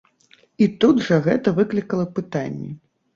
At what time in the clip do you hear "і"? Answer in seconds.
0.65-0.67